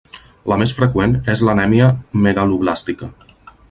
La 0.51 0.57
més 0.61 0.73
freqüent 0.79 1.13
és 1.35 1.45
l'anèmia 1.51 1.93
megaloblàstica. 2.25 3.17